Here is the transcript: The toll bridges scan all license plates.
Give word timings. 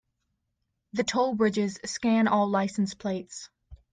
The 0.93 1.03
toll 1.03 1.35
bridges 1.35 1.77
scan 1.85 2.27
all 2.27 2.47
license 2.49 2.95
plates. 2.95 3.51